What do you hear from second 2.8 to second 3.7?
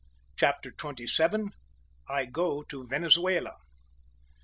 VENEZUELA.